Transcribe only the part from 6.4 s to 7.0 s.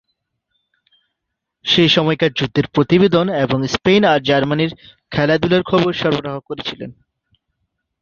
করছিলেন।